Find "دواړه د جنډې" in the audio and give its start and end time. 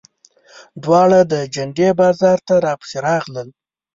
0.83-1.89